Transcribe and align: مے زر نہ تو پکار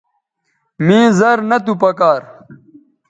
مے 0.85 0.99
زر 1.17 1.37
نہ 1.49 1.57
تو 1.65 1.73
پکار 1.81 2.21